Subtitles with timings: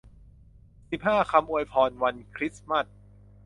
[0.91, 2.85] สิบห้า คำอวยพรวันคริสต์มาส